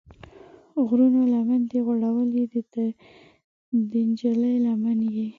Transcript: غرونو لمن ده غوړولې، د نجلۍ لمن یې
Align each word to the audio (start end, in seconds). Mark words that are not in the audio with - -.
غرونو 0.85 1.21
لمن 1.33 1.61
ده 1.71 1.77
غوړولې، 1.85 2.43
د 3.91 3.91
نجلۍ 4.07 4.55
لمن 4.65 4.99
یې 5.15 5.27